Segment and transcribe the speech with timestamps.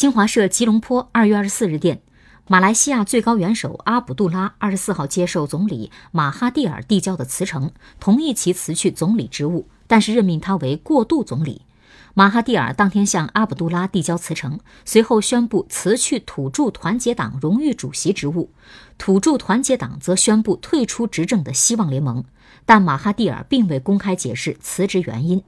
[0.00, 2.00] 新华社吉隆坡二月二十四日电
[2.48, 7.70] 马来西亚最高元首阿卜杜拉二十四号接受总理马哈蒂尔递交的辞呈
[8.00, 11.66] 同意其辞去总理职务但是任命他为过渡总理。
[12.14, 18.50] 马哈蒂尔当天向阿卜杜拉递交辞呈随后宣布辞去土著团结党荣誉主席职务。
[18.96, 22.24] 土著团结党则宣布退出执政的希望联盟
[22.64, 25.44] 但马哈蒂尔并未公开解释辞职原因。